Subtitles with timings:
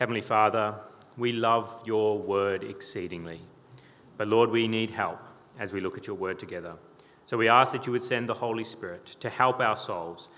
[0.00, 0.76] Heavenly Father,
[1.18, 3.42] we love your word exceedingly.
[4.16, 5.20] But Lord, we need help
[5.58, 6.78] as we look at your word together.
[7.26, 10.30] So we ask that you would send the Holy Spirit to help our souls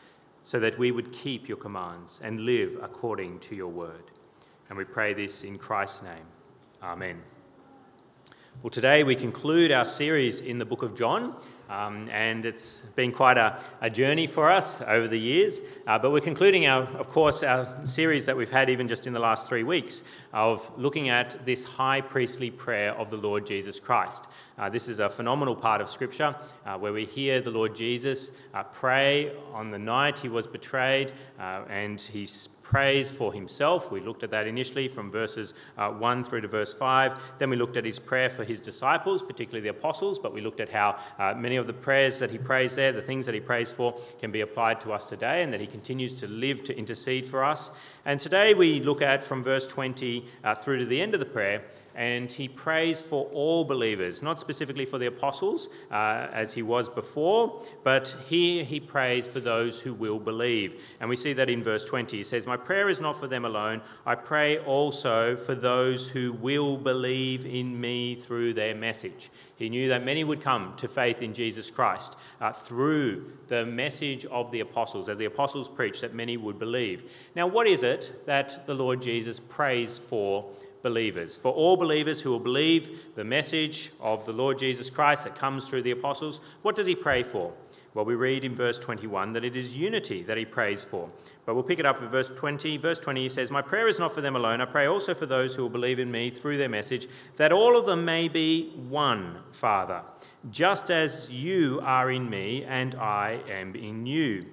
[0.43, 4.11] so that we would keep your commands and live according to your word.
[4.69, 6.27] And we pray this in Christ's name.
[6.83, 7.23] Amen.
[8.65, 11.37] Well, today we conclude our series in the book of John,
[11.73, 15.63] um, and it's been quite a, a, journey for us over the years.
[15.87, 19.15] Uh, but we're concluding, our, of course, our series that we've had even just in
[19.15, 20.03] the last three weeks
[20.35, 24.27] of looking at this high priestly prayer of the Lord Jesus Christ.
[24.59, 28.33] Uh, this is a phenomenal part of Scripture uh, where we hear the Lord Jesus
[28.53, 32.27] uh, pray on the night he was betrayed, uh, and he
[32.73, 33.93] prays for himself.
[33.93, 37.21] We looked at that initially from verses uh, 1 through to verse 5.
[37.39, 40.59] Then we looked at his prayer for his disciples, particularly the apostles, but we looked
[40.59, 43.41] at how uh, many of the prayers that he prays there, the things that he
[43.41, 46.75] prays for, can be applied to us today, and that he continues to live to
[46.75, 47.71] intercede for us.
[48.07, 51.27] And today we look at from verse 20 uh, through to the end of the
[51.27, 51.63] prayer
[51.95, 56.89] and he prays for all believers, not specifically for the apostles uh, as he was
[56.89, 60.83] before, but here he prays for those who will believe.
[61.01, 62.17] And we see that in verse 20.
[62.17, 66.33] He says, My prayer is not for them alone, I pray also for those who
[66.33, 69.31] will believe in me through their message.
[69.57, 74.25] He knew that many would come to faith in Jesus Christ uh, through the message
[74.27, 77.11] of the apostles, as the apostles preached, that many would believe.
[77.37, 80.51] Now, what is it that the Lord Jesus prays for?
[80.83, 81.37] Believers.
[81.37, 85.69] For all believers who will believe the message of the Lord Jesus Christ that comes
[85.69, 87.53] through the apostles, what does he pray for?
[87.95, 91.11] Well, we read in verse 21 that it is unity that he prays for.
[91.45, 92.79] But we'll pick it up in verse 20.
[92.79, 94.63] Verse 20 he says, My prayer is not for them alone.
[94.63, 97.77] I pray also for those who will believe in me through their message, that all
[97.77, 100.03] of them may be one, Father,
[100.51, 104.47] just as you are in me and I am in you.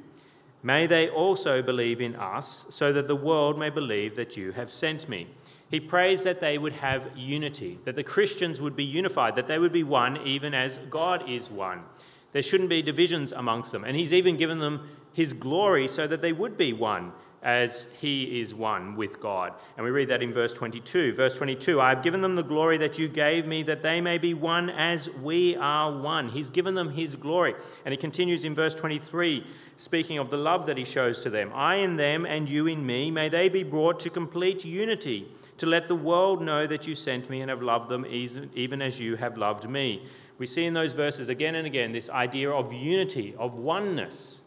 [0.62, 4.70] May they also believe in us, so that the world may believe that you have
[4.70, 5.28] sent me.
[5.70, 9.60] He prays that they would have unity, that the Christians would be unified, that they
[9.60, 11.84] would be one even as God is one.
[12.32, 13.84] There shouldn't be divisions amongst them.
[13.84, 17.12] And he's even given them his glory so that they would be one
[17.42, 19.54] as he is one with God.
[19.78, 21.14] And we read that in verse 22.
[21.14, 24.18] Verse 22 I have given them the glory that you gave me, that they may
[24.18, 26.30] be one as we are one.
[26.30, 27.56] He's given them his glory.
[27.86, 29.46] And he continues in verse 23,
[29.78, 32.86] speaking of the love that he shows to them I in them and you in
[32.86, 36.96] me, may they be brought to complete unity to let the world know that you
[36.96, 40.04] sent me and have loved them even as you have loved me.
[40.38, 44.42] We see in those verses again and again this idea of unity, of oneness.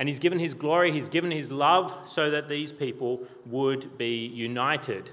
[0.00, 4.28] And he's given his glory, he's given his love so that these people would be
[4.28, 5.10] united.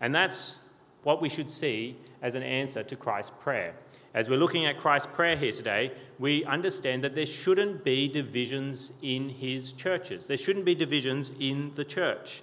[0.00, 0.56] And that's
[1.04, 3.72] what we should see as an answer to Christ's prayer.
[4.12, 8.90] As we're looking at Christ's prayer here today, we understand that there shouldn't be divisions
[9.00, 10.26] in his churches.
[10.26, 12.42] There shouldn't be divisions in the church.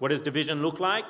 [0.00, 1.04] What does division look like?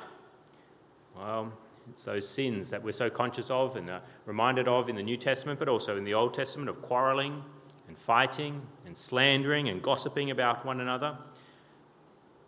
[1.17, 1.51] Well,
[1.89, 5.17] it's those sins that we're so conscious of and uh, reminded of in the New
[5.17, 7.43] Testament, but also in the Old Testament of quarreling
[7.87, 11.17] and fighting and slandering and gossiping about one another.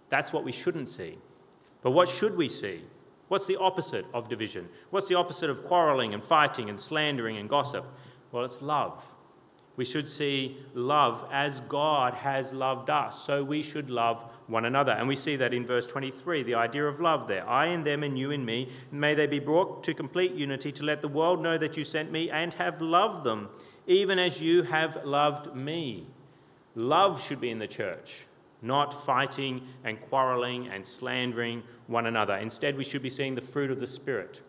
[0.10, 1.18] That's what we shouldn't see.
[1.82, 2.82] But what should we see?
[3.28, 4.70] What's the opposite of division?
[4.90, 7.86] What's the opposite of quarreling and fighting and slandering and gossip?
[8.32, 9.06] Well, it's love.
[9.78, 13.22] We should see love as God has loved us.
[13.22, 14.94] So we should love one another.
[14.94, 17.48] And we see that in verse 23, the idea of love there.
[17.48, 18.70] I in them and you in me.
[18.92, 22.12] May they be brought to complete unity to let the world know that you sent
[22.12, 23.50] me and have loved them,
[23.88, 26.06] even as you have loved me.
[26.76, 28.28] Love should be in the church,
[28.62, 32.36] not fighting and quarreling and slandering one another.
[32.36, 34.42] Instead, we should be seeing the fruit of the Spirit.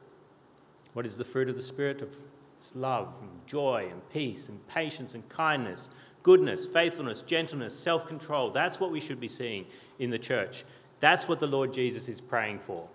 [0.93, 2.03] What is the fruit of the Spirit?
[2.03, 2.15] Of
[2.59, 5.89] it's love and joy and peace and patience and kindness,
[6.25, 8.51] goodness, faithfulness, gentleness, self control.
[8.51, 9.67] That's what we should be seeing
[10.01, 10.65] in the church.
[11.01, 12.89] That's what the Lord Jesus is praying for.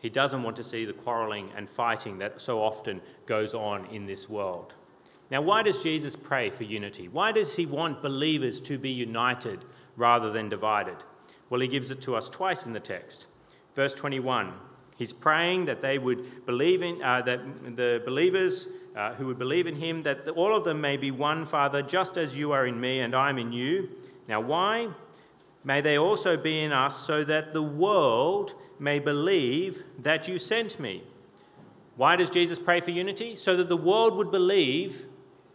[0.00, 4.04] He doesn't want to see the quarreling and fighting that so often goes on in
[4.04, 4.74] this world.
[5.32, 7.08] Now, why does Jesus pray for unity?
[7.08, 9.64] Why does he want believers to be united
[9.96, 10.98] rather than divided?
[11.48, 13.26] Well, he gives it to us twice in the text.
[13.74, 14.52] Verse 21
[14.98, 17.40] He's praying that they would believe in, uh, that
[17.76, 21.46] the believers uh, who would believe in him, that all of them may be one,
[21.46, 23.88] Father, just as you are in me and I'm in you.
[24.28, 24.88] Now, why?
[25.64, 30.78] May they also be in us, so that the world may believe that you sent
[30.78, 31.04] me.
[31.96, 33.34] Why does Jesus pray for unity?
[33.34, 35.06] So that the world would believe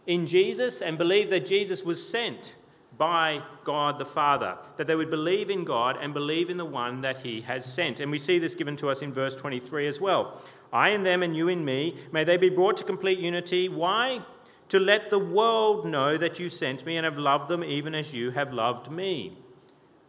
[0.08, 2.56] in Jesus and believe that Jesus was sent
[2.96, 7.02] by God the Father, that they would believe in God and believe in the one
[7.02, 8.00] that He has sent.
[8.00, 10.40] And we see this given to us in verse 23 as well.
[10.72, 13.68] I in them and you in me, may they be brought to complete unity.
[13.68, 14.22] Why?
[14.70, 18.14] To let the world know that you sent me and have loved them even as
[18.14, 19.38] you have loved me.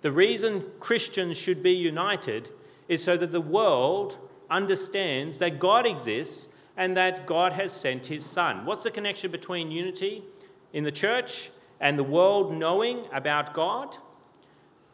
[0.01, 2.49] The reason Christians should be united
[2.87, 4.17] is so that the world
[4.49, 6.49] understands that God exists
[6.79, 8.65] and that God has sent his Son.
[8.65, 10.23] What's the connection between unity
[10.71, 13.97] in the church and the world knowing about God?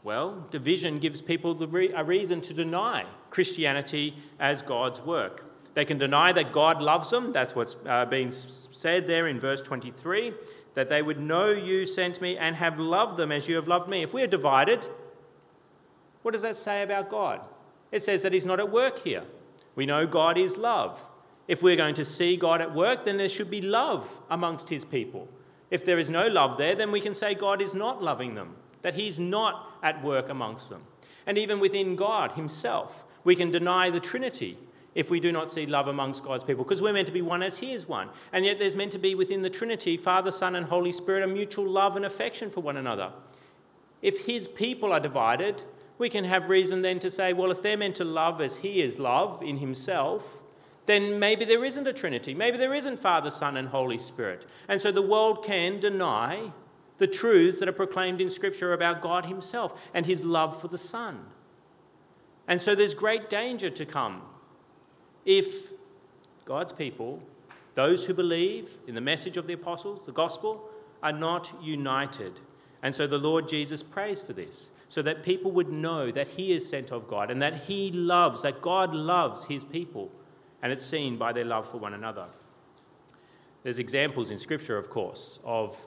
[0.04, 5.52] Well, division gives people re- a reason to deny Christianity as God's work.
[5.76, 7.32] They can deny that God loves them.
[7.32, 10.34] That's what's uh, being said there in verse 23
[10.74, 13.88] that they would know you sent me and have loved them as you have loved
[13.88, 14.02] me.
[14.02, 14.88] If we are divided,
[16.24, 17.48] what does that say about God?
[17.92, 19.24] It says that He's not at work here.
[19.76, 21.00] We know God is love.
[21.48, 24.84] If we're going to see God at work, then there should be love amongst His
[24.86, 25.28] people.
[25.70, 28.56] If there is no love there, then we can say God is not loving them
[28.86, 30.84] that He's not at work amongst them.
[31.26, 34.60] And even within God Himself, we can deny the Trinity
[34.94, 37.42] if we do not see love amongst God's people, because we're meant to be one
[37.42, 38.10] as He is one.
[38.32, 41.28] And yet there's meant to be within the Trinity, Father, Son, and Holy Spirit, a
[41.28, 43.12] mutual love and affection for one another.
[44.04, 45.64] If His people are divided,
[45.98, 48.84] we can have reason then to say, well, if they're meant to love as He
[48.84, 50.44] is love in Himself,
[50.86, 52.34] then maybe there isn't a Trinity.
[52.34, 54.46] Maybe there isn't Father, Son, and Holy Spirit.
[54.68, 56.52] And so the world can deny
[56.98, 60.78] the truths that are proclaimed in Scripture about God Himself and His love for the
[60.78, 61.26] Son.
[62.48, 64.22] And so there's great danger to come
[65.26, 65.72] if
[66.46, 67.24] God's people,
[67.74, 70.70] those who believe in the message of the apostles, the gospel,
[71.02, 72.40] are not united.
[72.84, 76.54] And so the Lord Jesus prays for this, so that people would know that He
[76.54, 80.12] is sent of God and that He loves, that God loves His people.
[80.66, 82.26] And it's seen by their love for one another.
[83.62, 85.86] There's examples in Scripture, of course, of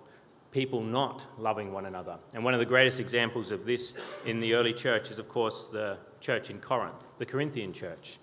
[0.53, 2.17] people not loving one another.
[2.33, 3.93] And one of the greatest examples of this
[4.25, 8.21] in the early church is, of course, the church in Corinth, the Corinthian church.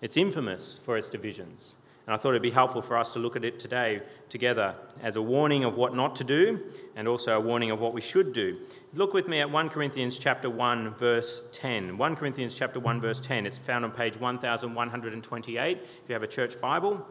[0.00, 1.76] It's infamous for its divisions.
[2.06, 5.16] And I thought it'd be helpful for us to look at it today together as
[5.16, 6.60] a warning of what not to do
[6.96, 8.58] and also a warning of what we should do.
[8.92, 11.96] Look with me at 1 Corinthians chapter 1 verse 10.
[11.96, 13.46] 1 Corinthians chapter 1 verse 10.
[13.46, 17.06] It's found on page 1128 if you have a church Bible.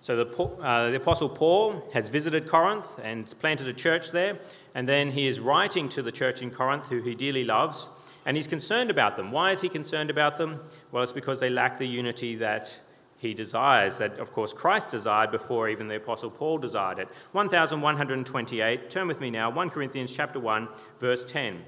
[0.00, 4.38] So the, uh, the, Apostle Paul has visited Corinth and planted a church there,
[4.74, 7.88] and then he is writing to the church in Corinth, who he dearly loves,
[8.24, 9.32] and he's concerned about them.
[9.32, 10.60] Why is he concerned about them?
[10.92, 12.78] Well, it's because they lack the unity that
[13.18, 17.08] he desires, that of course Christ desired before even the Apostle Paul desired it.
[17.32, 20.68] 1128, turn with me now, 1 Corinthians chapter 1,
[21.00, 21.64] verse 10.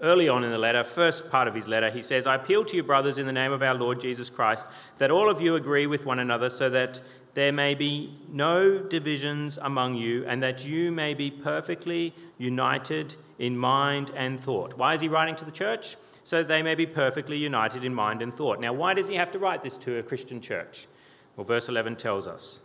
[0.00, 2.76] Early on in the letter, first part of his letter, he says, I appeal to
[2.76, 4.66] you, brothers, in the name of our Lord Jesus Christ,
[4.98, 7.00] that all of you agree with one another so that
[7.34, 13.56] there may be no divisions among you, and that you may be perfectly united in
[13.56, 14.76] mind and thought.
[14.76, 15.96] Why is he writing to the church?
[16.24, 18.58] So they may be perfectly united in mind and thought.
[18.58, 20.88] Now, why does he have to write this to a Christian church?
[21.36, 22.60] Well, verse 11 tells us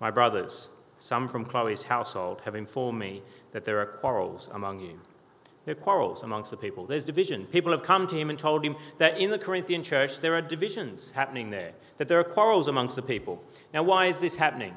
[0.00, 0.68] My brothers,
[0.98, 3.22] some from Chloe's household have informed me
[3.52, 5.00] that there are quarrels among you.
[5.64, 6.86] There are quarrels amongst the people.
[6.86, 7.46] There's division.
[7.46, 10.42] People have come to him and told him that in the Corinthian church there are
[10.42, 13.42] divisions happening there, that there are quarrels amongst the people.
[13.72, 14.74] Now, why is this happening?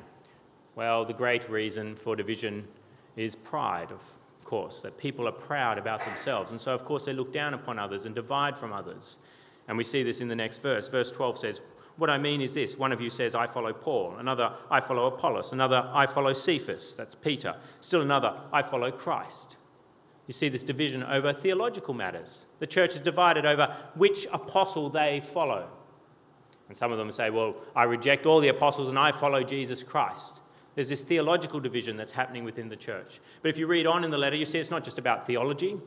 [0.75, 2.67] Well, the great reason for division
[3.15, 4.03] is pride, of
[4.49, 6.49] course, that people are proud about themselves.
[6.49, 9.17] And so, of course, they look down upon others and divide from others.
[9.67, 10.89] And we see this in the next verse.
[10.89, 11.61] Verse 12 says,
[11.97, 14.15] What I mean is this one of you says, I follow Paul.
[14.17, 15.53] Another, I follow Apollos.
[15.53, 16.95] Another, I follow Cephas.
[16.95, 17.55] That's Peter.
[17.79, 19.57] Still another, I follow Christ.
[20.25, 22.45] You see this division over theological matters.
[22.57, 25.67] The church is divided over which apostle they follow.
[26.67, 29.83] And some of them say, well, I reject all the apostles and I follow Jesus
[29.83, 30.41] Christ.
[30.75, 33.19] There's this theological division that's happening within the church.
[33.41, 35.77] But if you read on in the letter, you see it's not just about theology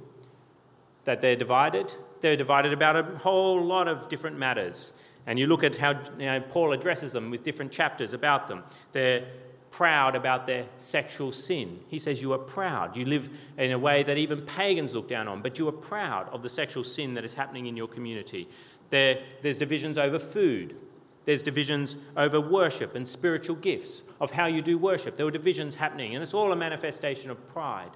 [1.05, 4.93] that they're divided, they're divided about a whole lot of different matters.
[5.27, 8.63] And you look at how you know, Paul addresses them with different chapters about them.
[8.93, 9.27] They're
[9.71, 11.81] proud about their sexual sin.
[11.89, 12.97] He says, You are proud.
[12.97, 16.29] You live in a way that even pagans look down on, but you are proud
[16.29, 18.49] of the sexual sin that is happening in your community.
[18.91, 20.77] There, there's divisions over food.
[21.25, 25.17] There's divisions over worship and spiritual gifts, of how you do worship.
[25.17, 27.91] There were divisions happening, and it's all a manifestation of pride.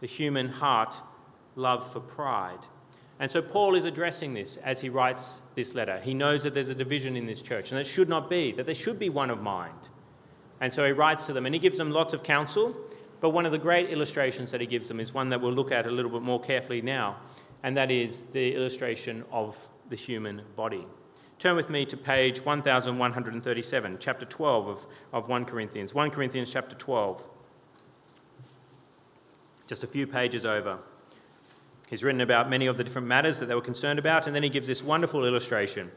[0.00, 0.94] The human heart,
[1.56, 2.60] love for pride.
[3.20, 6.00] And so Paul is addressing this as he writes this letter.
[6.00, 8.66] He knows that there's a division in this church, and it should not be, that
[8.66, 9.88] there should be one of mind.
[10.60, 12.74] And so he writes to them and he gives them lots of counsel.
[13.20, 15.72] But one of the great illustrations that he gives them is one that we'll look
[15.72, 17.16] at a little bit more carefully now,
[17.62, 19.56] and that is the illustration of
[19.88, 20.86] the human body.
[21.38, 25.94] Turn with me to page 1137, chapter 12 of, of 1 Corinthians.
[25.94, 27.28] 1 Corinthians chapter 12.
[29.66, 30.78] Just a few pages over.
[31.88, 34.42] He's written about many of the different matters that they were concerned about, and then
[34.42, 35.90] he gives this wonderful illustration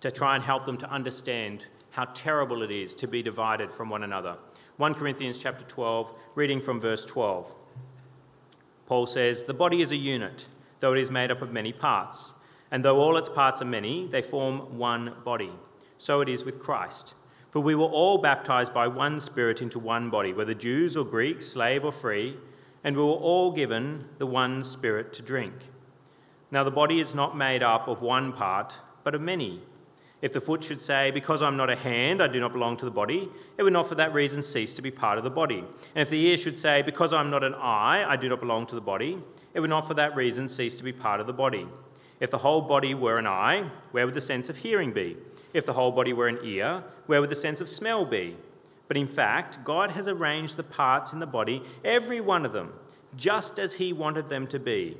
[0.00, 3.88] to try and help them to understand how terrible it is to be divided from
[3.88, 4.36] one another.
[4.76, 7.54] 1 Corinthians chapter 12, reading from verse 12.
[8.84, 10.46] Paul says, The body is a unit,
[10.80, 12.34] though it is made up of many parts.
[12.70, 15.52] And though all its parts are many, they form one body.
[15.98, 17.14] So it is with Christ.
[17.50, 21.46] For we were all baptized by one Spirit into one body, whether Jews or Greeks,
[21.46, 22.36] slave or free,
[22.84, 25.54] and we were all given the one Spirit to drink.
[26.50, 29.62] Now the body is not made up of one part, but of many.
[30.22, 32.84] If the foot should say, Because I'm not a hand, I do not belong to
[32.84, 35.64] the body, it would not for that reason cease to be part of the body.
[35.94, 38.66] And if the ear should say, Because I'm not an eye, I do not belong
[38.66, 39.18] to the body,
[39.54, 41.66] it would not for that reason cease to be part of the body.
[42.18, 45.16] If the whole body were an eye, where would the sense of hearing be?
[45.52, 48.36] If the whole body were an ear, where would the sense of smell be?
[48.88, 52.72] But in fact, God has arranged the parts in the body, every one of them,
[53.16, 54.96] just as He wanted them to be.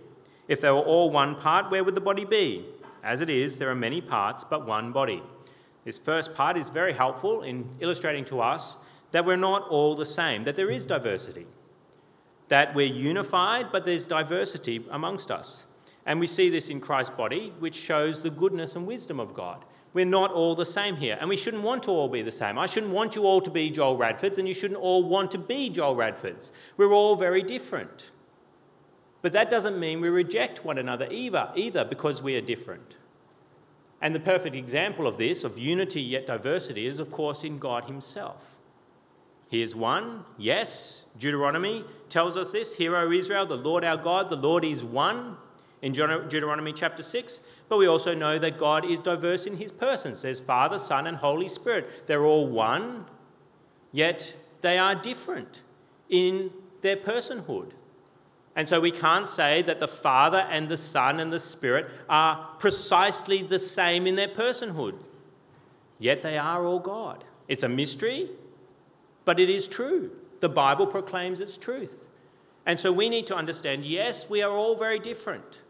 [0.48, 2.66] If they were all one part, where would the body be?
[3.02, 5.22] As it is, there are many parts, but one body.
[5.84, 8.76] This first part is very helpful in illustrating to us
[9.12, 11.46] that we're not all the same, that there is diversity,
[12.48, 15.62] that we're unified, but there's diversity amongst us.
[16.06, 19.64] And we see this in Christ's body, which shows the goodness and wisdom of God.
[19.92, 22.58] We're not all the same here, and we shouldn't want to all be the same.
[22.58, 25.38] I shouldn't want you all to be Joel Radfords, and you shouldn't all want to
[25.38, 26.50] be Joel Radfords.
[26.76, 28.10] We're all very different.
[29.22, 32.98] But that doesn't mean we reject one another either, either because we are different.
[34.00, 37.86] And the perfect example of this, of unity yet diversity, is of course in God
[37.86, 38.58] Himself.
[39.48, 41.06] He is one, yes.
[41.18, 45.38] Deuteronomy tells us this Hear, O Israel, the Lord our God, the Lord is one
[45.82, 47.40] in Deuteronomy chapter 6.
[47.68, 50.22] But we also know that God is diverse in his persons.
[50.22, 52.06] There's Father, Son, and Holy Spirit.
[52.06, 53.06] They're all one,
[53.92, 55.62] yet they are different
[56.08, 56.50] in
[56.82, 57.70] their personhood.
[58.54, 62.48] And so we can't say that the Father and the Son and the Spirit are
[62.58, 64.94] precisely the same in their personhood.
[65.98, 67.24] Yet they are all God.
[67.48, 68.30] It's a mystery,
[69.24, 70.10] but it is true.
[70.40, 72.08] The Bible proclaims its truth.
[72.64, 75.62] And so we need to understand yes, we are all very different.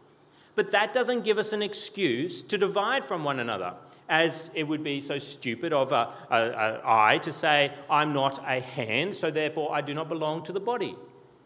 [0.57, 3.75] But that doesn't give us an excuse to divide from one another,
[4.09, 8.39] as it would be so stupid of a, a, a eye to say, I'm not
[8.39, 10.95] a hand, so therefore I do not belong to the body.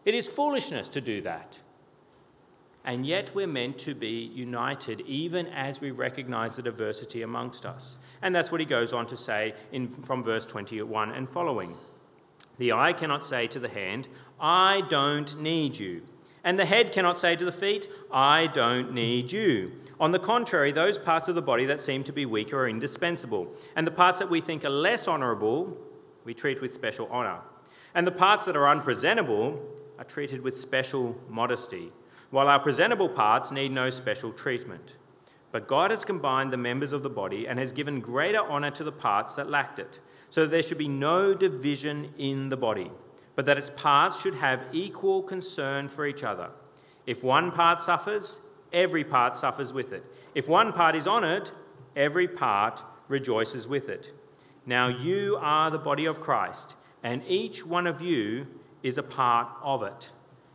[0.06, 1.60] It is foolishness to do that.
[2.86, 7.98] And yet we're meant to be united even as we recognize the diversity amongst us.
[8.22, 11.76] And that's what he goes on to say in, from verse 21 and following.
[12.56, 14.08] The eye cannot say to the hand,
[14.40, 16.00] I don't need you
[16.44, 19.72] and the head cannot say to the feet, I don't need you.
[20.00, 23.52] On the contrary, those parts of the body that seem to be weaker are indispensable,
[23.76, 25.76] and the parts that we think are less honourable,
[26.24, 27.38] we treat with special honour.
[27.94, 29.62] And the parts that are unpresentable
[29.98, 31.92] are treated with special modesty,
[32.30, 34.94] while our presentable parts need no special treatment.
[35.52, 38.84] But God has combined the members of the body and has given greater honour to
[38.84, 42.90] the parts that lacked it, so that there should be no division in the body
[43.34, 46.50] but that its parts should have equal concern for each other.
[47.06, 48.40] If one part suffers,
[48.72, 50.04] every part suffers with it.
[50.34, 51.50] If one part is honoured,
[51.96, 54.12] every part rejoices with it.
[54.64, 58.46] Now you are the body of Christ, and each one of you
[58.82, 60.10] is a part of it.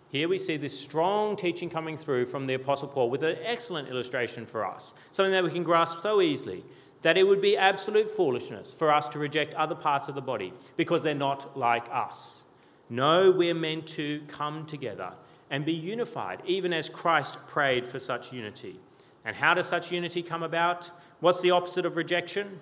[0.10, 3.90] Here we see this strong teaching coming through from the Apostle Paul with an excellent
[3.90, 6.64] illustration for us, something that we can grasp so easily
[7.02, 10.54] that it would be absolute foolishness for us to reject other parts of the body
[10.78, 12.46] because they're not like us.
[12.90, 15.12] No, we're meant to come together
[15.50, 18.80] and be unified, even as Christ prayed for such unity.
[19.26, 20.90] And how does such unity come about?
[21.20, 22.62] What's the opposite of rejection?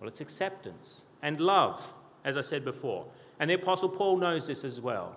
[0.00, 1.92] Well, it's acceptance and love,
[2.24, 3.06] as I said before.
[3.38, 5.16] And the Apostle Paul knows this as well.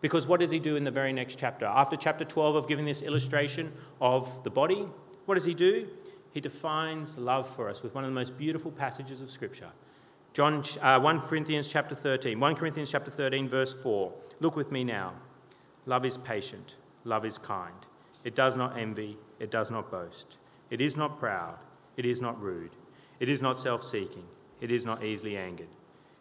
[0.00, 1.66] Because what does he do in the very next chapter?
[1.66, 4.86] After chapter 12 of giving this illustration of the body,
[5.26, 5.88] what does he do?
[6.30, 9.70] He defines love for us with one of the most beautiful passages of Scripture.
[10.32, 12.38] John, uh, 1 Corinthians chapter 13.
[12.38, 14.12] 1 Corinthians chapter 13, verse 4.
[14.40, 15.14] Look with me now.
[15.86, 16.76] Love is patient.
[17.04, 17.74] Love is kind.
[18.24, 19.16] It does not envy.
[19.40, 20.36] It does not boast.
[20.70, 21.58] It is not proud.
[21.96, 22.72] It is not rude.
[23.20, 24.26] It is not self seeking.
[24.60, 25.68] It is not easily angered.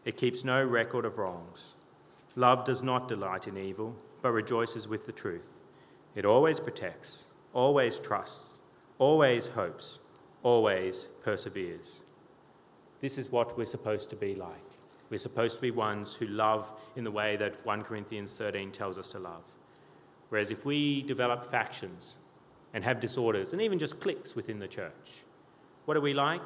[0.06, 1.76] It keeps no record of wrongs.
[2.36, 5.50] Love does not delight in evil, but rejoices with the truth.
[6.16, 8.58] It always protects, always trusts,
[9.00, 10.00] always hopes,
[10.44, 12.02] always perseveres.
[13.00, 14.56] This is what we're supposed to be like.
[15.10, 18.98] We're supposed to be ones who love in the way that 1 Corinthians 13 tells
[18.98, 19.44] us to love.
[20.30, 22.18] Whereas if we develop factions
[22.74, 25.24] and have disorders and even just cliques within the church,
[25.86, 26.42] what are we like?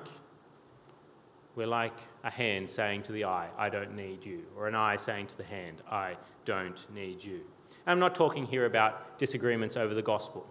[1.55, 4.96] We're like a hand saying to the eye, I don't need you, or an eye
[4.96, 6.15] saying to the hand, I
[6.46, 7.41] don't need you.
[7.86, 10.48] And I'm not talking here about disagreements over the gospel.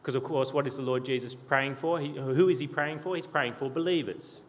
[0.00, 1.98] Because, of course, what is the Lord Jesus praying for?
[2.00, 3.16] He, who is he praying for?
[3.16, 4.42] He's praying for believers.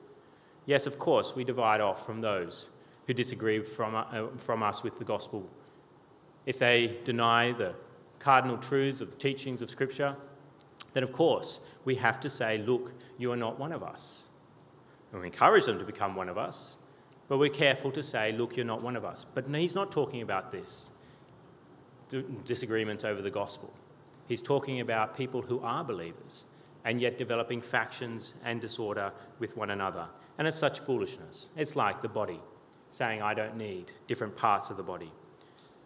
[0.69, 2.69] Yes, of course, we divide off from those
[3.07, 5.49] who disagree from, uh, from us with the gospel.
[6.45, 7.73] If they deny the
[8.19, 10.15] cardinal truths of the teachings of Scripture,
[10.93, 14.27] then of course we have to say, Look, you are not one of us.
[15.11, 16.77] And we encourage them to become one of us,
[17.27, 19.25] but we're careful to say, Look, you're not one of us.
[19.33, 20.91] But he's not talking about this
[22.45, 23.73] disagreements over the gospel.
[24.27, 26.45] He's talking about people who are believers
[26.85, 30.09] and yet developing factions and disorder with one another.
[30.39, 31.50] And it's such foolishness.
[31.55, 32.39] It's like the body
[32.91, 35.12] saying, I don't need different parts of the body.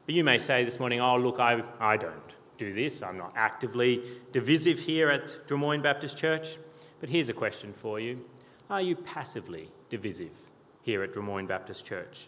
[0.06, 3.02] But you may say this morning, oh, look, I, I don't do this.
[3.02, 6.58] I'm not actively divisive here at Drummoyne Baptist Church.
[7.00, 8.24] But here's a question for you
[8.70, 10.38] Are you passively divisive
[10.84, 12.28] here at Drummoyne Baptist Church?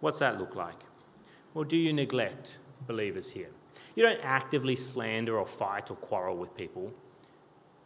[0.00, 0.80] What's that look like?
[1.54, 3.50] Or do you neglect believers here?
[3.94, 6.92] You don't actively slander or fight or quarrel with people,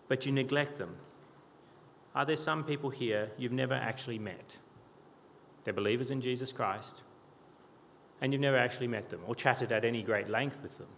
[0.08, 0.96] but you neglect them.
[2.16, 4.56] Are there some people here you've never actually met?
[5.64, 7.02] They're believers in Jesus Christ,
[8.22, 10.88] and you've never actually met them or chatted at any great length with them.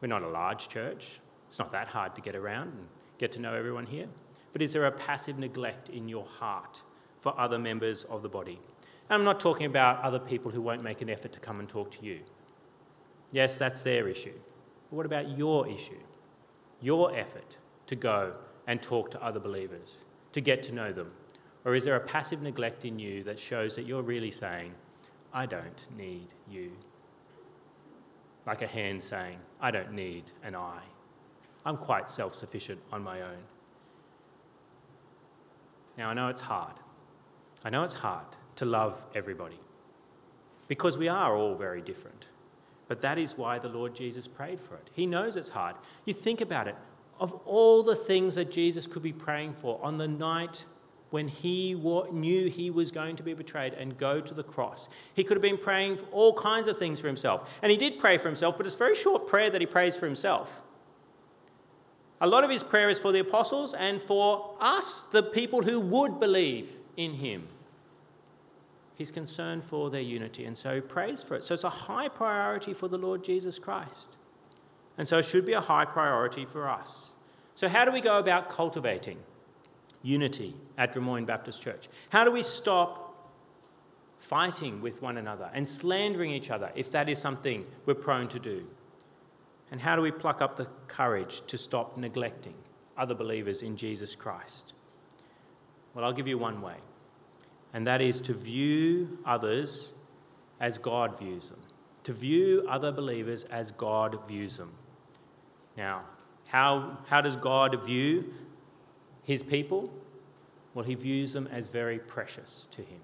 [0.00, 1.20] We're not a large church.
[1.48, 4.08] It's not that hard to get around and get to know everyone here.
[4.52, 6.82] But is there a passive neglect in your heart
[7.20, 8.58] for other members of the body?
[9.08, 11.68] And I'm not talking about other people who won't make an effort to come and
[11.68, 12.20] talk to you.
[13.30, 14.34] Yes, that's their issue.
[14.88, 16.00] But what about your issue?
[16.80, 18.36] Your effort to go
[18.70, 21.10] and talk to other believers, to get to know them?
[21.64, 24.74] Or is there a passive neglect in you that shows that you're really saying,
[25.34, 26.70] I don't need you?
[28.46, 30.84] Like a hand saying, I don't need an eye.
[31.66, 33.42] I'm quite self sufficient on my own.
[35.98, 36.74] Now, I know it's hard.
[37.64, 39.58] I know it's hard to love everybody
[40.68, 42.26] because we are all very different.
[42.86, 44.90] But that is why the Lord Jesus prayed for it.
[44.92, 45.74] He knows it's hard.
[46.04, 46.76] You think about it.
[47.20, 50.64] Of all the things that Jesus could be praying for on the night
[51.10, 54.88] when he knew he was going to be betrayed and go to the cross.
[55.14, 57.58] He could have been praying for all kinds of things for himself.
[57.62, 59.96] And he did pray for himself, but it's a very short prayer that he prays
[59.96, 60.62] for himself.
[62.20, 65.80] A lot of his prayer is for the apostles and for us, the people who
[65.80, 67.48] would believe in him.
[68.94, 71.42] He's concerned for their unity, and so he prays for it.
[71.42, 74.16] So it's a high priority for the Lord Jesus Christ.
[75.00, 77.12] And so it should be a high priority for us.
[77.54, 79.16] So, how do we go about cultivating
[80.02, 81.88] unity at Drummoyne Baptist Church?
[82.10, 83.32] How do we stop
[84.18, 88.38] fighting with one another and slandering each other if that is something we're prone to
[88.38, 88.66] do?
[89.70, 92.56] And how do we pluck up the courage to stop neglecting
[92.98, 94.74] other believers in Jesus Christ?
[95.94, 96.76] Well, I'll give you one way,
[97.72, 99.94] and that is to view others
[100.60, 101.60] as God views them,
[102.04, 104.72] to view other believers as God views them.
[105.80, 106.02] Now,
[106.48, 108.34] how, how does God view
[109.24, 109.90] his people?
[110.74, 113.00] Well, he views them as very precious to him.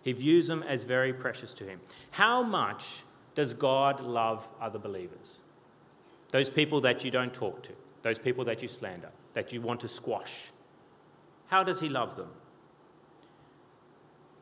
[0.00, 1.80] He views them as very precious to him.
[2.12, 3.02] How much
[3.34, 5.40] does God love other believers?
[6.30, 9.80] Those people that you don't talk to, those people that you slander, that you want
[9.80, 10.50] to squash.
[11.48, 12.30] How does he love them?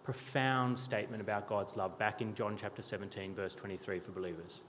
[0.04, 4.62] Profound statement about God's love back in John chapter 17, verse 23 for believers.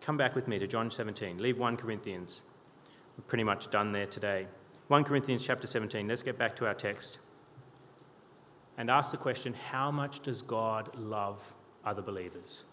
[0.00, 1.38] Come back with me to John 17.
[1.38, 2.42] Leave 1 Corinthians.
[3.16, 4.46] We're pretty much done there today.
[4.88, 6.08] 1 Corinthians chapter 17.
[6.08, 7.18] Let's get back to our text
[8.78, 12.64] and ask the question how much does God love other believers?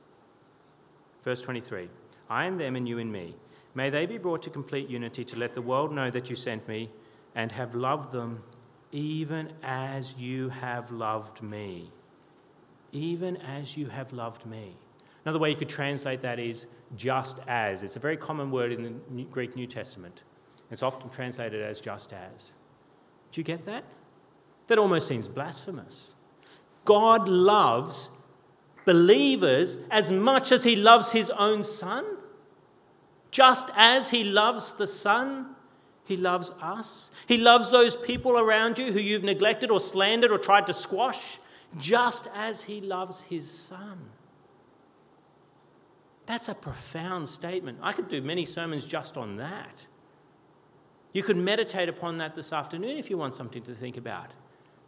[1.21, 1.89] Verse 23
[2.29, 3.35] I and them and you and me.
[3.75, 6.67] May they be brought to complete unity to let the world know that you sent
[6.67, 6.89] me
[7.35, 8.41] and have loved them
[8.91, 11.91] even as you have loved me.
[12.93, 14.77] Even as you have loved me.
[15.27, 17.83] Another way you could translate that is just as.
[17.83, 20.23] It's a very common word in the Greek New Testament.
[20.71, 22.53] It's often translated as just as.
[23.33, 23.83] Do you get that?
[24.67, 26.11] That almost seems blasphemous.
[26.85, 28.09] God loves
[28.85, 32.05] believers as much as he loves his own son.
[33.29, 35.57] Just as he loves the son,
[36.05, 37.11] he loves us.
[37.27, 41.39] He loves those people around you who you've neglected or slandered or tried to squash,
[41.77, 44.11] just as he loves his son.
[46.27, 47.79] That's a profound statement.
[47.81, 49.87] I could do many sermons just on that.
[51.13, 54.31] You could meditate upon that this afternoon if you want something to think about.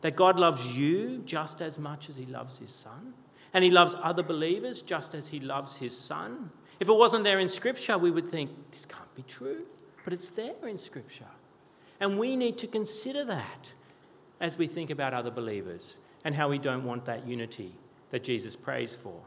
[0.02, 3.13] That God loves you just as much as He loves His Son,
[3.54, 6.52] and He loves other believers just as He loves His Son.
[6.80, 9.65] If it wasn't there in Scripture, we would think, this can't be true,
[10.04, 11.25] but it's there in Scripture.
[11.99, 13.73] And we need to consider that
[14.39, 17.73] as we think about other believers and how we don't want that unity
[18.10, 19.21] that Jesus prays for.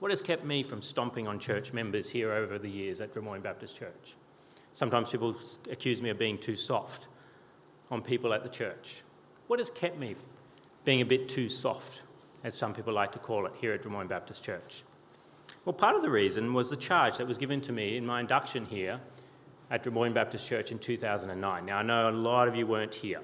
[0.00, 3.42] What has kept me from stomping on church members here over the years at Drummoyne
[3.42, 4.16] Baptist Church?
[4.74, 5.36] Sometimes people
[5.70, 7.06] accuse me of being too soft
[7.90, 9.02] on people at the church.
[9.46, 10.16] What has kept me
[10.84, 12.02] being a bit too soft,
[12.42, 14.82] as some people like to call it here at Drummoyne Baptist Church?
[15.64, 18.20] Well, part of the reason was the charge that was given to me in my
[18.20, 19.00] induction here
[19.70, 21.64] at Drummoyne Baptist Church in 2009.
[21.64, 23.20] Now, I know a lot of you weren't here,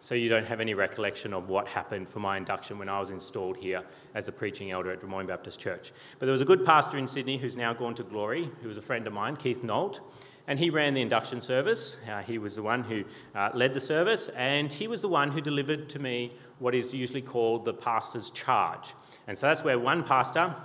[0.00, 3.10] so you don't have any recollection of what happened for my induction when I was
[3.10, 3.84] installed here
[4.14, 5.92] as a preaching elder at Drummoyne Baptist Church.
[6.18, 8.78] But there was a good pastor in Sydney who's now gone to glory, who was
[8.78, 10.00] a friend of mine, Keith Nolt,
[10.46, 11.98] and he ran the induction service.
[12.10, 15.30] Uh, he was the one who uh, led the service, and he was the one
[15.30, 18.94] who delivered to me what is usually called the pastor's charge.
[19.28, 20.56] And so that's where one pastor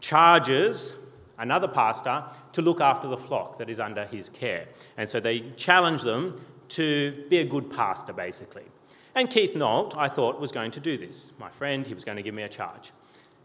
[0.00, 0.94] charges
[1.38, 4.66] another pastor to look after the flock that is under his care.
[4.96, 6.32] And so they challenge them
[6.70, 8.64] to be a good pastor, basically.
[9.14, 11.32] And Keith Nolt, I thought, was going to do this.
[11.38, 12.92] My friend, he was going to give me a charge.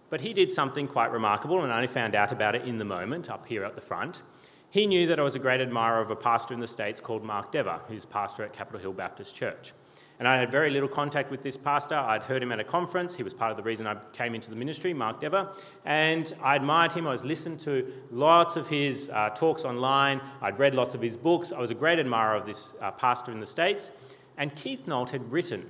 [0.09, 2.85] But he did something quite remarkable, and I only found out about it in the
[2.85, 4.21] moment up here at the front.
[4.69, 7.23] He knew that I was a great admirer of a pastor in the States called
[7.23, 9.73] Mark Dever, who's pastor at Capitol Hill Baptist Church.
[10.19, 11.95] And I had very little contact with this pastor.
[11.95, 13.15] I'd heard him at a conference.
[13.15, 15.49] He was part of the reason I came into the ministry, Mark Dever.
[15.85, 17.07] And I admired him.
[17.07, 20.21] I was listening to lots of his uh, talks online.
[20.41, 21.51] I'd read lots of his books.
[21.51, 23.91] I was a great admirer of this uh, pastor in the States.
[24.37, 25.69] And Keith Nolt had written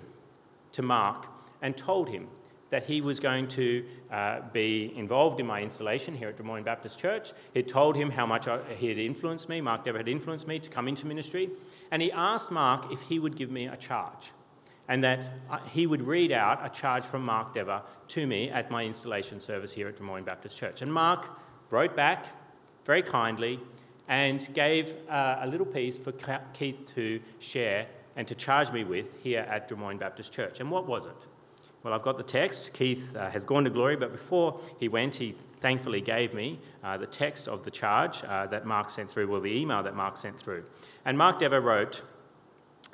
[0.73, 1.27] to Mark
[1.61, 2.27] and told him
[2.73, 6.97] that he was going to uh, be involved in my installation here at Drummoyne Baptist
[6.97, 7.31] Church.
[7.53, 10.57] He told him how much I, he had influenced me, Mark Dever had influenced me
[10.57, 11.51] to come into ministry.
[11.93, 14.31] And he asked Mark if he would give me a charge
[14.87, 18.71] and that uh, he would read out a charge from Mark Dever to me at
[18.71, 20.81] my installation service here at Drummoyne Baptist Church.
[20.81, 21.29] And Mark
[21.69, 22.25] wrote back
[22.83, 23.59] very kindly
[24.07, 26.13] and gave uh, a little piece for
[26.53, 30.61] Keith to share and to charge me with here at Drummoyne Baptist Church.
[30.61, 31.27] And what was it?
[31.83, 32.73] Well, I've got the text.
[32.73, 36.97] Keith uh, has gone to glory, but before he went, he thankfully gave me uh,
[36.97, 40.15] the text of the charge uh, that Mark sent through, well, the email that Mark
[40.15, 40.63] sent through.
[41.03, 42.01] And Mark Dever wrote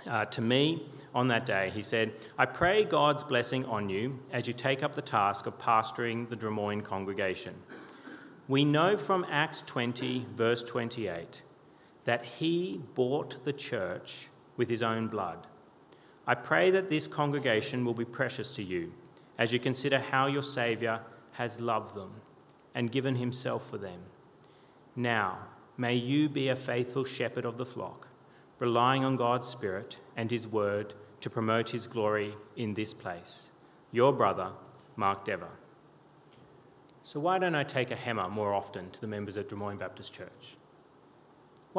[0.08, 4.48] uh, to me on that day, he said, I pray God's blessing on you as
[4.48, 7.54] you take up the task of pastoring the Drummoyne congregation.
[8.48, 11.44] We know from Acts 20, verse 28,
[12.06, 15.46] that he bought the church with his own blood.
[16.28, 18.92] I pray that this congregation will be precious to you
[19.38, 21.00] as you consider how your Saviour
[21.32, 22.12] has loved them
[22.76, 24.00] and given himself for them.
[24.96, 25.40] Now,
[25.78, 28.08] may you be a faithful shepherd of the flock,
[28.60, 33.52] relying on God's Spirit and his word to promote his glory in this place.
[33.92, 34.52] Your brother,
[34.96, 35.50] Mark Dever.
[37.04, 40.14] So, why don't I take a hammer more often to the members of Drummoyne Baptist
[40.14, 40.58] Church?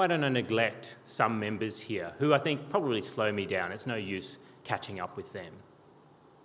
[0.00, 3.70] Why don't I neglect some members here who I think probably slow me down?
[3.70, 5.52] It's no use catching up with them,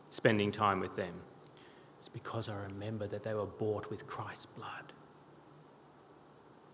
[0.09, 1.13] spending time with them.
[1.97, 4.91] It's because I remember that they were bought with Christ's blood.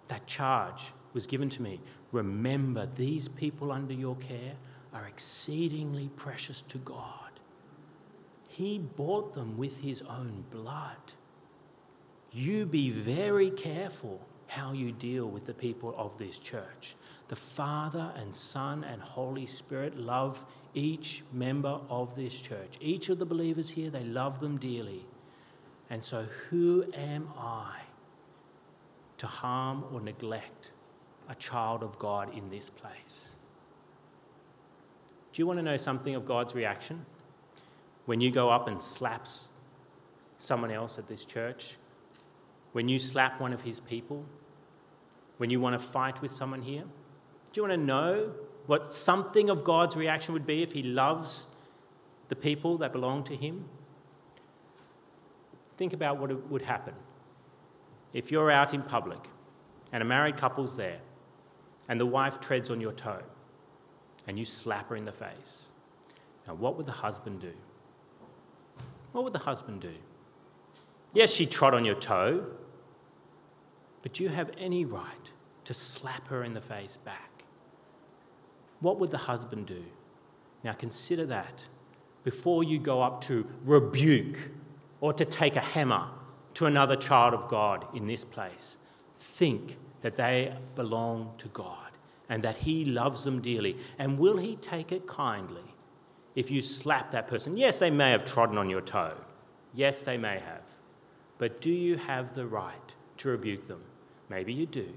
[0.07, 1.79] That charge was given to me.
[2.11, 4.55] Remember, these people under your care
[4.91, 7.39] are exceedingly precious to God.
[8.49, 11.13] He bought them with his own blood.
[12.31, 14.19] You be very careful
[14.51, 16.97] how you deal with the people of this church.
[17.29, 22.75] The Father and Son and Holy Spirit love each member of this church.
[22.81, 25.05] Each of the believers here, they love them dearly.
[25.89, 27.77] And so, who am I
[29.19, 30.71] to harm or neglect
[31.29, 33.37] a child of God in this place?
[35.31, 37.05] Do you want to know something of God's reaction?
[38.05, 39.49] When you go up and slaps
[40.39, 41.77] someone else at this church,
[42.73, 44.25] when you slap one of his people,
[45.41, 46.83] when you want to fight with someone here?
[46.83, 48.31] Do you want to know
[48.67, 51.47] what something of God's reaction would be if He loves
[52.27, 53.65] the people that belong to Him?
[55.77, 56.93] Think about what would happen
[58.13, 59.17] if you're out in public
[59.91, 60.99] and a married couple's there
[61.89, 63.23] and the wife treads on your toe
[64.27, 65.71] and you slap her in the face.
[66.45, 67.53] Now, what would the husband do?
[69.11, 69.95] What would the husband do?
[71.15, 72.45] Yes, she trod on your toe,
[74.01, 75.31] but do you have any right
[75.65, 77.43] to slap her in the face back?
[78.79, 79.83] What would the husband do?
[80.63, 81.67] Now consider that
[82.23, 84.37] before you go up to rebuke
[84.99, 86.07] or to take a hammer
[86.55, 88.77] to another child of God in this place.
[89.17, 91.91] Think that they belong to God
[92.29, 93.77] and that He loves them dearly.
[93.97, 95.75] And will He take it kindly
[96.35, 97.57] if you slap that person?
[97.57, 99.15] Yes, they may have trodden on your toe.
[99.73, 100.67] Yes, they may have.
[101.37, 103.81] But do you have the right to rebuke them?
[104.31, 104.87] Maybe you do.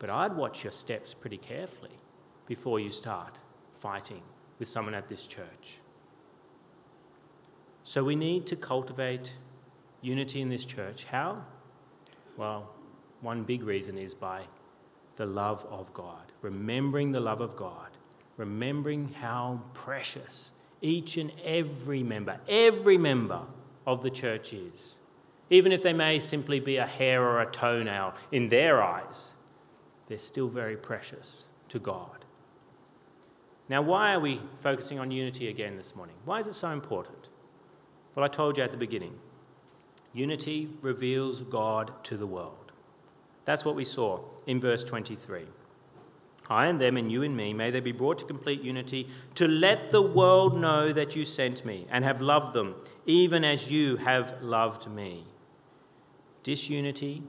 [0.00, 1.96] But I'd watch your steps pretty carefully
[2.46, 3.38] before you start
[3.72, 4.20] fighting
[4.58, 5.78] with someone at this church.
[7.84, 9.32] So we need to cultivate
[10.02, 11.04] unity in this church.
[11.04, 11.44] How?
[12.36, 12.68] Well,
[13.20, 14.42] one big reason is by
[15.16, 17.90] the love of God, remembering the love of God,
[18.36, 23.42] remembering how precious each and every member, every member
[23.86, 24.97] of the church is.
[25.50, 29.34] Even if they may simply be a hair or a toenail in their eyes,
[30.06, 32.24] they're still very precious to God.
[33.68, 36.16] Now, why are we focusing on unity again this morning?
[36.24, 37.28] Why is it so important?
[38.14, 39.18] Well, I told you at the beginning
[40.14, 42.72] unity reveals God to the world.
[43.44, 45.42] That's what we saw in verse 23.
[46.50, 49.46] I and them, and you and me, may they be brought to complete unity, to
[49.46, 53.96] let the world know that you sent me and have loved them, even as you
[53.98, 55.24] have loved me.
[56.42, 57.22] Disunity,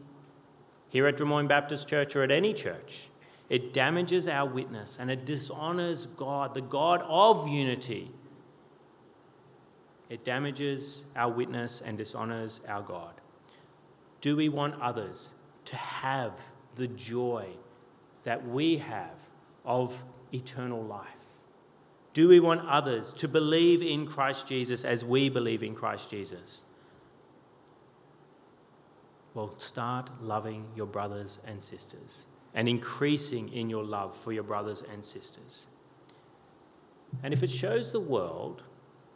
[0.90, 3.10] here at Drummoyne Baptist Church or at any church,
[3.50, 8.12] it damages our witness and it dishonors God, the God of unity.
[10.10, 13.14] It damages our witness and dishonors our God.
[14.22, 15.30] Do we want others
[15.66, 16.42] to have
[16.76, 17.48] the joy
[18.24, 19.28] that we have
[19.66, 21.08] of eternal life?
[22.14, 26.64] Do we want others to believe in Christ Jesus as we believe in Christ Jesus?
[29.40, 34.84] Well, start loving your brothers and sisters and increasing in your love for your brothers
[34.92, 35.68] and sisters.
[37.24, 38.64] And if it shows the world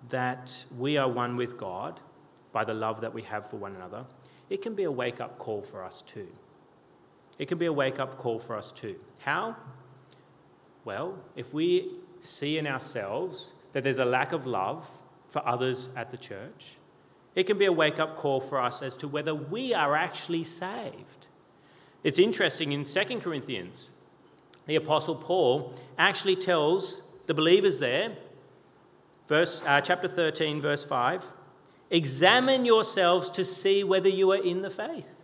[0.08, 2.00] that we are one with God
[2.54, 4.06] by the love that we have for one another,
[4.50, 6.30] it can be a wake up call for us too.
[7.38, 8.96] It can be a wake up call for us too.
[9.18, 9.58] How?
[10.86, 14.90] Well, if we see in ourselves that there's a lack of love
[15.28, 16.78] for others at the church,
[17.36, 20.44] it can be a wake up call for us as to whether we are actually
[20.44, 21.28] saved.
[22.04, 23.92] It's interesting in 2 Corinthians,
[24.66, 28.16] the Apostle Paul actually tells the believers there,
[29.28, 31.26] verse, uh, chapter 13, verse 5,
[31.90, 35.16] examine yourselves to see whether you are in the faith.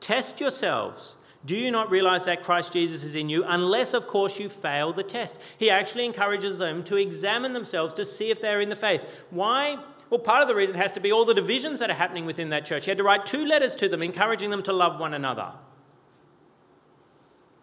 [0.00, 1.16] Test yourselves.
[1.44, 4.92] Do you not realize that Christ Jesus is in you, unless, of course, you fail
[4.92, 5.38] the test?
[5.58, 9.02] He actually encourages them to examine themselves to see if they're in the faith.
[9.30, 9.78] Why?
[10.08, 12.50] Well, part of the reason has to be all the divisions that are happening within
[12.50, 12.84] that church.
[12.84, 15.52] He had to write two letters to them, encouraging them to love one another.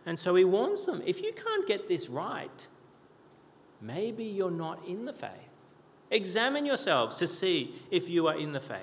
[0.05, 2.67] And so he warns them if you can't get this right,
[3.79, 5.61] maybe you're not in the faith.
[6.11, 8.79] Examine yourselves to see if you are in the faith.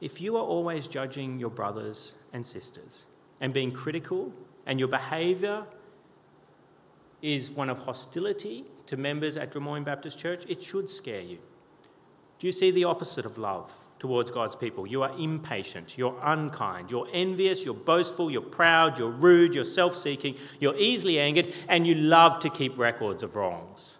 [0.00, 3.06] If you are always judging your brothers and sisters
[3.40, 4.32] and being critical,
[4.66, 5.64] and your behaviour
[7.20, 11.38] is one of hostility to members at Drummoyne Baptist Church, it should scare you.
[12.42, 13.72] Do you see the opposite of love?
[14.00, 14.84] towards God's people.
[14.84, 19.94] You are impatient, you're unkind, you're envious, you're boastful, you're proud, you're rude, you're self
[19.94, 23.98] seeking, you're easily angered, and you love to keep records of wrongs.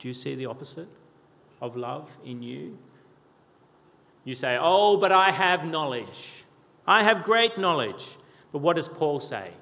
[0.00, 0.88] Do you see the opposite
[1.62, 2.76] of love in you?
[4.24, 6.42] You say, Oh, but I have knowledge.
[6.88, 8.16] I have great knowledge.
[8.50, 9.52] But what does Paul say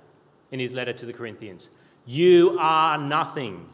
[0.50, 1.68] in his letter to the Corinthians?
[2.06, 3.68] You are nothing.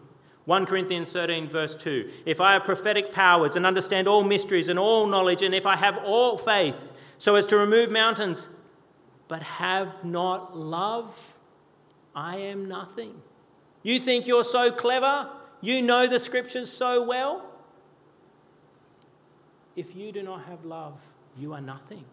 [0.46, 2.10] 1 Corinthians 13, verse 2.
[2.26, 5.76] If I have prophetic powers and understand all mysteries and all knowledge, and if I
[5.76, 8.48] have all faith so as to remove mountains,
[9.28, 11.36] but have not love,
[12.14, 13.22] I am nothing.
[13.82, 15.30] You think you're so clever?
[15.60, 17.48] You know the scriptures so well?
[19.76, 21.06] If you do not have love,
[21.38, 22.04] you are nothing.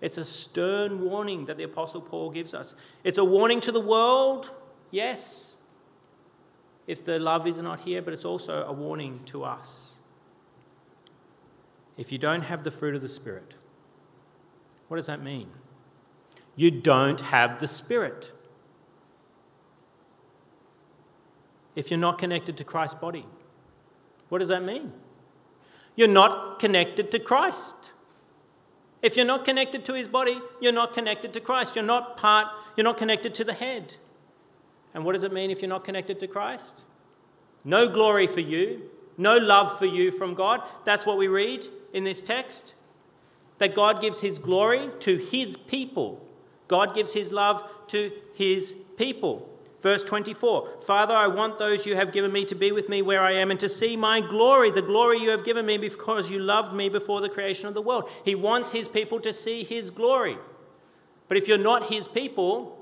[0.00, 2.74] It's a stern warning that the Apostle Paul gives us.
[3.04, 4.50] It's a warning to the world,
[4.90, 5.55] yes
[6.86, 9.96] if the love is not here, but it's also a warning to us.
[11.96, 13.56] If you don't have the fruit of the Spirit,
[14.88, 15.50] what does that mean?
[16.54, 18.32] You don't have the Spirit.
[21.74, 23.26] If you're not connected to Christ's body,
[24.28, 24.92] what does that mean?
[25.94, 27.92] You're not connected to Christ.
[29.02, 31.76] If you're not connected to his body, you're not connected to Christ.
[31.76, 33.96] You're not part, you're not connected to the head.
[34.96, 36.84] And what does it mean if you're not connected to Christ?
[37.64, 40.62] No glory for you, no love for you from God.
[40.86, 42.72] That's what we read in this text.
[43.58, 46.26] That God gives his glory to his people.
[46.66, 49.50] God gives his love to his people.
[49.82, 53.20] Verse 24 Father, I want those you have given me to be with me where
[53.20, 56.38] I am and to see my glory, the glory you have given me because you
[56.38, 58.08] loved me before the creation of the world.
[58.24, 60.38] He wants his people to see his glory.
[61.28, 62.75] But if you're not his people,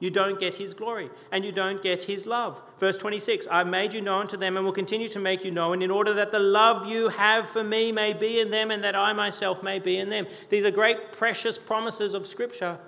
[0.00, 2.60] you don't get his glory and you don't get his love.
[2.78, 5.82] Verse 26 I've made you known to them and will continue to make you known
[5.82, 8.96] in order that the love you have for me may be in them and that
[8.96, 10.26] I myself may be in them.
[10.48, 12.78] These are great, precious promises of Scripture,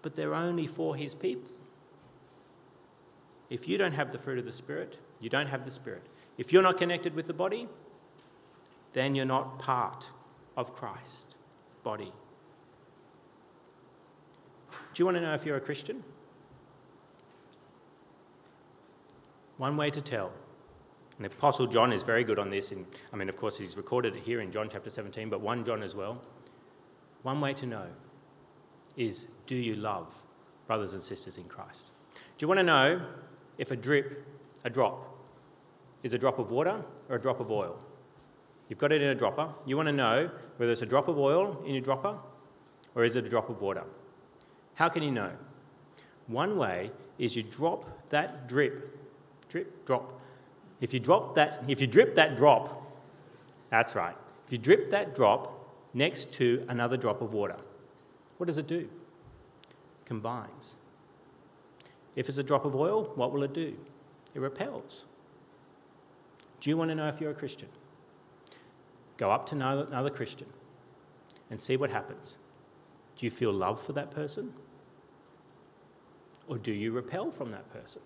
[0.00, 1.50] but they're only for his people.
[3.50, 6.02] If you don't have the fruit of the Spirit, you don't have the Spirit.
[6.38, 7.68] If you're not connected with the body,
[8.92, 10.08] then you're not part
[10.56, 11.34] of Christ's
[11.82, 12.12] body.
[14.96, 16.02] Do you want to know if you're a Christian?
[19.58, 20.32] One way to tell
[21.18, 22.72] And the Apostle John is very good on this.
[22.72, 25.66] In, I mean, of course, he's recorded it here in John chapter 17, but 1
[25.66, 26.22] John as well.
[27.24, 27.88] One way to know
[28.96, 30.24] is do you love
[30.66, 31.90] brothers and sisters in Christ?
[32.14, 33.02] Do you want to know
[33.58, 34.26] if a drip,
[34.64, 35.14] a drop,
[36.04, 37.78] is a drop of water or a drop of oil?
[38.70, 39.50] You've got it in a dropper.
[39.66, 42.18] You want to know whether it's a drop of oil in your dropper
[42.94, 43.84] or is it a drop of water?
[44.76, 45.32] How can you know?
[46.26, 48.98] One way is you drop that drip,
[49.48, 50.20] drip, drop.
[50.80, 52.82] If you drop that, if you drip that drop,
[53.70, 54.14] that's right.
[54.46, 57.56] If you drip that drop next to another drop of water,
[58.36, 58.80] what does it do?
[58.80, 60.74] It combines.
[62.14, 63.76] If it's a drop of oil, what will it do?
[64.34, 65.04] It repels.
[66.60, 67.68] Do you want to know if you're a Christian?
[69.16, 70.48] Go up to another Christian
[71.50, 72.36] and see what happens.
[73.16, 74.52] Do you feel love for that person?
[76.48, 78.02] Or do you repel from that person?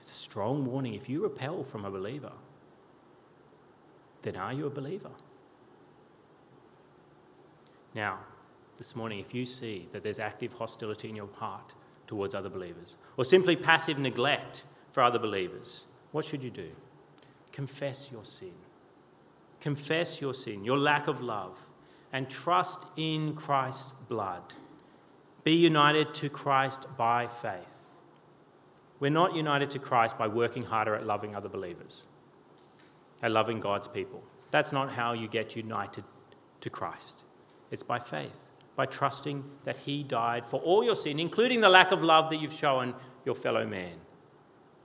[0.00, 0.94] It's a strong warning.
[0.94, 2.32] If you repel from a believer,
[4.22, 5.10] then are you a believer?
[7.94, 8.18] Now,
[8.76, 11.74] this morning, if you see that there's active hostility in your heart
[12.06, 16.70] towards other believers, or simply passive neglect for other believers, what should you do?
[17.52, 18.52] Confess your sin.
[19.60, 21.58] Confess your sin, your lack of love,
[22.12, 24.42] and trust in Christ's blood.
[25.48, 27.72] Be united to Christ by faith.
[29.00, 32.04] We're not united to Christ by working harder at loving other believers,
[33.22, 34.22] at loving God's people.
[34.50, 36.04] That's not how you get united
[36.60, 37.24] to Christ.
[37.70, 38.38] It's by faith,
[38.76, 42.42] by trusting that He died for all your sin, including the lack of love that
[42.42, 43.96] you've shown your fellow man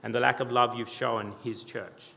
[0.02, 2.12] and the lack of love you've shown His church.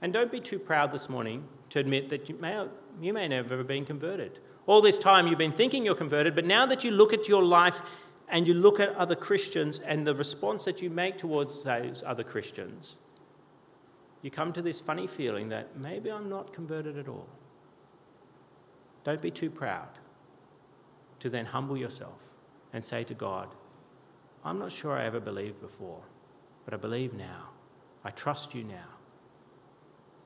[0.00, 2.64] And don't be too proud this morning to admit that you may,
[3.00, 4.38] you may never have ever been converted.
[4.66, 7.42] All this time you've been thinking you're converted, but now that you look at your
[7.42, 7.82] life
[8.28, 12.22] and you look at other Christians and the response that you make towards those other
[12.22, 12.96] Christians,
[14.22, 17.28] you come to this funny feeling that maybe I'm not converted at all.
[19.04, 19.88] Don't be too proud
[21.18, 22.34] to then humble yourself
[22.72, 23.48] and say to God,
[24.44, 26.02] I'm not sure I ever believed before,
[26.64, 27.50] but I believe now.
[28.04, 29.01] I trust you now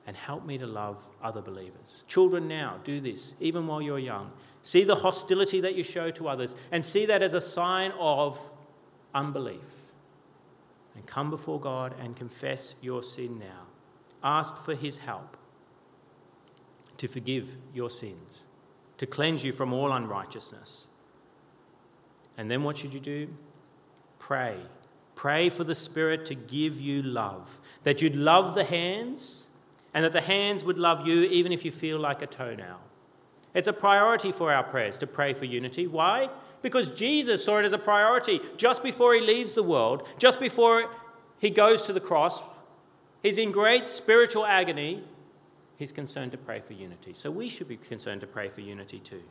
[0.07, 2.05] and help me to love other believers.
[2.07, 4.31] Children, now do this, even while you're young.
[4.61, 8.49] See the hostility that you show to others and see that as a sign of
[9.13, 9.91] unbelief.
[10.95, 13.67] And come before God and confess your sin now.
[14.23, 15.35] Ask for His help
[16.95, 18.45] to forgive your sins,
[18.97, 20.87] to cleanse you from all unrighteousness.
[22.37, 23.27] And then what should you do?
[24.19, 24.57] Pray.
[25.15, 29.46] Pray for the Spirit to give you love, that you'd love the hands
[29.93, 32.79] and that the hands would love you even if you feel like a toenail.
[33.53, 35.87] It's a priority for our prayers to pray for unity.
[35.87, 36.29] Why?
[36.61, 40.89] Because Jesus saw it as a priority just before he leaves the world, just before
[41.39, 42.43] he goes to the cross.
[43.23, 45.03] He's in great spiritual agony.
[45.77, 47.13] He's concerned to pray for unity.
[47.13, 49.23] So we should be concerned to pray for unity too.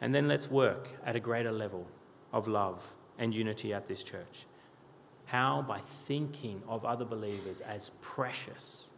[0.00, 1.86] And then let's work at a greater level
[2.32, 4.46] of love and unity at this church.
[5.26, 5.62] How?
[5.62, 8.89] By thinking of other believers as precious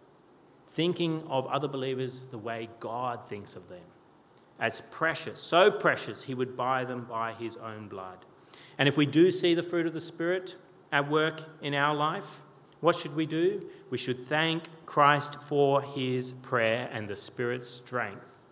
[0.73, 3.83] thinking of other believers the way God thinks of them
[4.63, 8.19] as precious, so precious, he would buy them by his own blood.
[8.79, 10.55] And if we do see the fruit of the Spirit
[10.93, 12.39] at work in our life,
[12.81, 13.69] what should we do?
[13.91, 18.45] We should thank Christ for his prayer and the Spirit's strength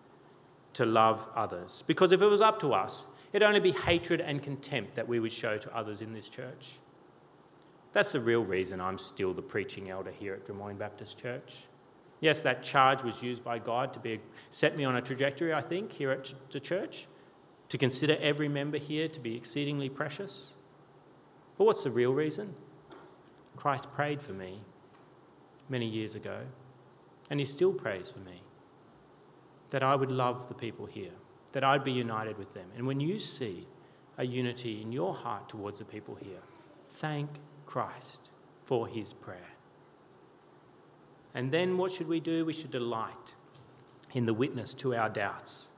[0.73, 1.85] to love others.
[1.87, 5.21] Because if it was up to us, it'd only be hatred and contempt that we
[5.21, 6.73] would show to others in this church.
[7.93, 11.63] That's the real reason I'm still the preaching elder here at Drummoyne Baptist Church.
[12.21, 14.19] Yes, that charge was used by God to be,
[14.51, 17.07] set me on a trajectory, I think, here at the church,
[17.69, 20.53] to consider every member here to be exceedingly precious.
[21.57, 22.53] But what's the real reason?
[23.55, 24.61] Christ prayed for me
[25.67, 26.41] many years ago,
[27.29, 28.43] and he still prays for me
[29.71, 31.13] that I would love the people here,
[31.53, 32.67] that I'd be united with them.
[32.77, 33.67] And when you see
[34.17, 36.41] a unity in your heart towards the people here,
[36.89, 37.29] thank
[37.65, 38.29] Christ
[38.63, 39.55] for his prayer.
[41.33, 42.45] And then what should we do?
[42.45, 43.35] We should delight
[44.13, 45.69] in the witness to our doubts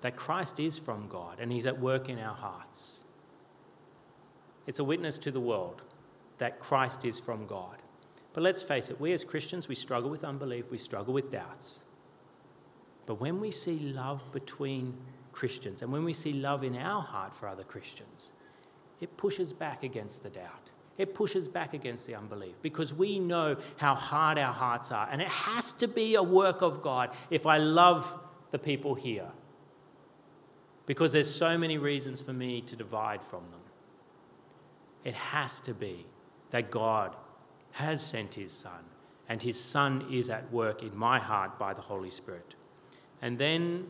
[0.00, 3.04] that Christ is from God and He's at work in our hearts.
[4.66, 5.82] It's a witness to the world
[6.38, 7.76] that Christ is from God.
[8.32, 11.80] But let's face it, we as Christians, we struggle with unbelief, we struggle with doubts.
[13.06, 14.96] But when we see love between
[15.32, 18.30] Christians and when we see love in our heart for other Christians,
[19.00, 20.70] it pushes back against the doubt
[21.00, 25.08] it pushes back against the unbelief because we know how hard our hearts are.
[25.10, 28.20] And it has to be a work of God if I love
[28.50, 29.30] the people here.
[30.84, 33.60] Because there's so many reasons for me to divide from them.
[35.04, 36.04] It has to be
[36.50, 37.16] that God
[37.72, 38.84] has sent his Son,
[39.26, 42.54] and his Son is at work in my heart by the Holy Spirit.
[43.22, 43.86] And then,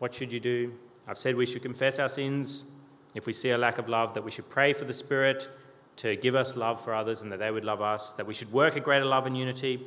[0.00, 0.72] what should you do?
[1.06, 2.64] I've said we should confess our sins.
[3.14, 5.48] If we see a lack of love, that we should pray for the Spirit
[6.02, 8.52] to give us love for others and that they would love us, that we should
[8.52, 9.86] work at greater love and unity.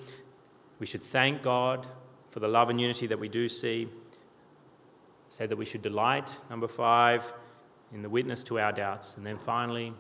[0.80, 1.86] We should thank God
[2.30, 3.89] for the love and unity that we do see.
[5.28, 7.34] Say that we should delight, number five,
[7.93, 9.18] in the witness to our doubts.
[9.18, 9.93] And then finally,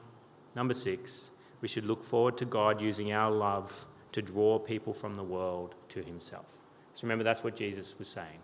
[0.55, 5.15] number six, we should look forward to God using our love to draw people from
[5.15, 6.59] the world to Himself.
[6.93, 8.39] So remember, that's what Jesus was saying.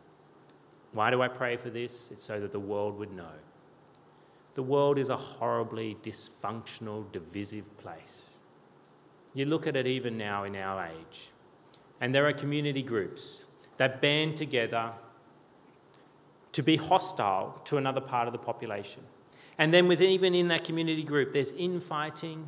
[0.92, 2.12] Why do I pray for this?
[2.12, 3.32] It's so that the world would know.
[4.54, 8.40] The world is a horribly dysfunctional, divisive place.
[9.34, 11.32] You look at it even now in our age,
[12.02, 13.46] and there are community groups
[13.78, 14.92] that band together
[16.52, 19.04] to be hostile to another part of the population.
[19.58, 22.48] And then, within, even in that community group, there's infighting,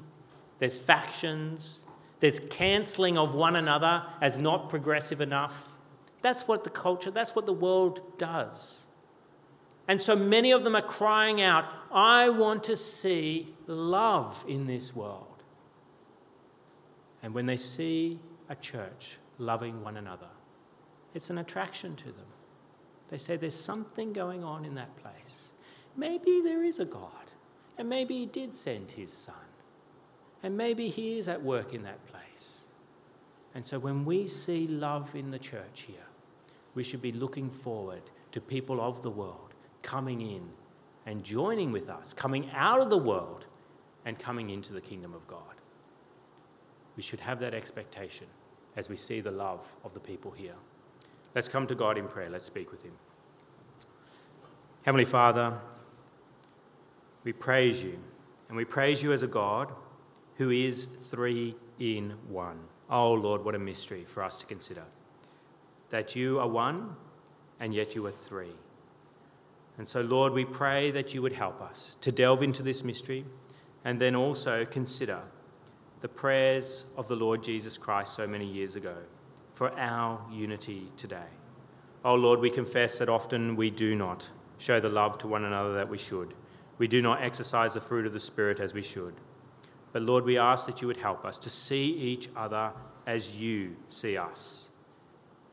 [0.59, 1.79] there's factions,
[2.19, 5.75] there's cancelling of one another as not progressive enough.
[6.21, 8.82] That's what the culture, that's what the world does.
[9.87, 14.95] And so many of them are crying out, I want to see love in this
[14.95, 15.43] world.
[17.21, 18.19] And when they see
[18.49, 20.27] a church loving one another,
[21.13, 22.25] it's an attraction to them.
[23.09, 25.51] They say there's something going on in that place.
[25.95, 27.31] Maybe there is a God,
[27.77, 29.35] and maybe He did send His Son,
[30.41, 32.65] and maybe He is at work in that place.
[33.53, 36.07] And so when we see love in the church here,
[36.73, 39.52] we should be looking forward to people of the world
[39.83, 40.41] coming in
[41.05, 43.45] and joining with us, coming out of the world
[44.05, 45.41] and coming into the kingdom of God.
[46.95, 48.27] We should have that expectation
[48.75, 50.55] as we see the love of the people here.
[51.35, 52.29] Let's come to God in prayer.
[52.29, 52.93] Let's speak with Him.
[54.83, 55.57] Heavenly Father,
[57.23, 57.97] we praise you,
[58.47, 59.71] and we praise you as a God
[60.35, 62.59] who is three in one.
[62.89, 64.83] Oh Lord, what a mystery for us to consider.
[65.89, 66.95] That you are one,
[67.59, 68.51] and yet you are three.
[69.77, 73.25] And so, Lord, we pray that you would help us to delve into this mystery
[73.83, 75.21] and then also consider
[76.01, 78.95] the prayers of the Lord Jesus Christ so many years ago
[79.53, 81.29] for our unity today.
[82.05, 85.73] Oh Lord, we confess that often we do not show the love to one another
[85.75, 86.33] that we should.
[86.77, 89.13] We do not exercise the fruit of the Spirit as we should.
[89.93, 92.71] But Lord, we ask that you would help us to see each other
[93.05, 94.69] as you see us,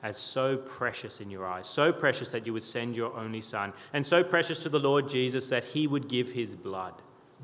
[0.02, 3.72] as so precious in your eyes, so precious that you would send your only Son,
[3.92, 6.94] and so precious to the Lord Jesus that he would give his blood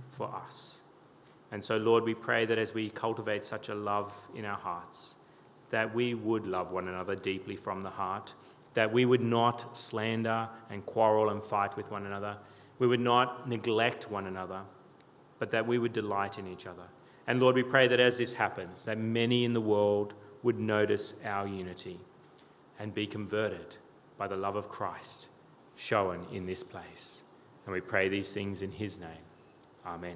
[0.09, 0.81] for us.
[1.53, 5.15] And so, Lord, we pray that as we cultivate such a love in our hearts,
[5.71, 8.35] that we would love one another deeply from the heart,
[8.75, 12.37] that we would not slander and quarrel and fight with one another,
[12.79, 14.61] we would not neglect one another,
[15.39, 16.83] but that we would delight in each other.
[17.27, 21.15] And Lord, we pray that as this happens, that many in the world would notice
[21.25, 21.99] our unity
[22.79, 23.77] and be converted
[24.19, 25.29] by the love of Christ
[25.77, 27.23] shown in this place.
[27.65, 29.11] And we pray these things in his name.
[29.85, 30.05] Amen.